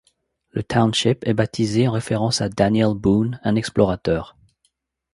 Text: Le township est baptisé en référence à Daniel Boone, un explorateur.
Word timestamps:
Le 0.49 0.63
township 0.63 1.27
est 1.27 1.35
baptisé 1.35 1.87
en 1.87 1.91
référence 1.91 2.41
à 2.41 2.49
Daniel 2.49 2.95
Boone, 2.95 3.39
un 3.43 3.55
explorateur. 3.55 4.35